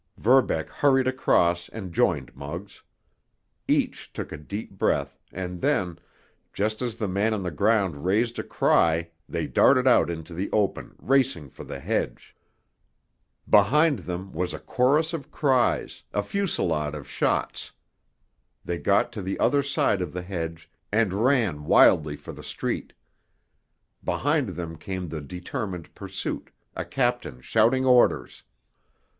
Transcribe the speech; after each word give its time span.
Verbeck 0.17 0.67
hurried 0.69 1.05
across 1.07 1.69
and 1.69 1.93
joined 1.93 2.35
Muggs; 2.35 2.81
each 3.67 4.11
took 4.13 4.31
a 4.31 4.37
deep 4.37 4.71
breath, 4.71 5.19
and 5.31 5.61
then, 5.61 5.99
just 6.53 6.81
as 6.81 6.95
the 6.95 7.07
man 7.07 7.35
on 7.35 7.43
the 7.43 7.51
ground 7.51 8.03
raised 8.03 8.39
a 8.39 8.43
cry 8.43 9.11
they 9.29 9.45
darted 9.45 9.85
out 9.85 10.09
into 10.09 10.33
the 10.33 10.49
open, 10.51 10.95
racing 10.97 11.51
for 11.51 11.63
the 11.63 11.79
hedge. 11.79 12.35
Behind 13.47 13.99
them 13.99 14.31
was 14.33 14.55
a 14.55 14.59
chorus 14.59 15.13
of 15.13 15.29
cries, 15.31 16.01
a 16.15 16.23
fusillade 16.23 16.95
of 16.95 17.07
shots. 17.07 17.71
They 18.65 18.79
got 18.79 19.11
to 19.11 19.21
the 19.21 19.37
other 19.39 19.61
side 19.61 20.01
of 20.01 20.13
the 20.13 20.23
hedge 20.23 20.67
and 20.91 21.23
ran 21.23 21.65
wildly 21.65 22.15
for 22.15 22.33
the 22.33 22.41
street. 22.43 22.91
Behind 24.03 24.49
them 24.49 24.79
came 24.79 25.09
the 25.09 25.21
determined 25.21 25.93
pursuit, 25.93 26.49
a 26.75 26.85
captain 26.85 27.39
shouting 27.39 27.85
orders. 27.85 28.41